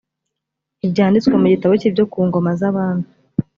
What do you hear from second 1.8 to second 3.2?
cy ibyo ku ngoma z abami